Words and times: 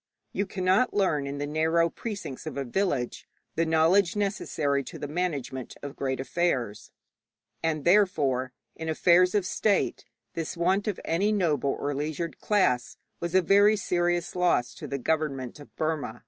You 0.33 0.47
cannot 0.47 0.95
learn 0.95 1.27
in 1.27 1.37
the 1.37 1.45
narrow 1.45 1.87
precincts 1.87 2.47
of 2.47 2.57
a 2.57 2.65
village 2.65 3.27
the 3.53 3.67
knowledge 3.67 4.15
necessary 4.15 4.83
to 4.85 4.97
the 4.97 5.07
management 5.07 5.77
of 5.83 5.95
great 5.95 6.19
affairs; 6.19 6.91
and 7.61 7.85
therefore 7.85 8.51
in 8.75 8.89
affairs 8.89 9.35
of 9.35 9.45
state 9.45 10.05
this 10.33 10.57
want 10.57 10.87
of 10.87 10.99
any 11.05 11.31
noble 11.31 11.77
or 11.79 11.93
leisured 11.93 12.39
class 12.39 12.97
was 13.19 13.35
a 13.35 13.43
very 13.43 13.75
serious 13.75 14.35
loss 14.35 14.73
to 14.73 14.87
the 14.87 14.97
government 14.97 15.59
of 15.59 15.69
Burma. 15.75 16.19